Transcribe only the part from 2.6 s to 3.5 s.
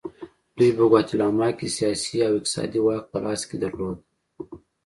واک په لاس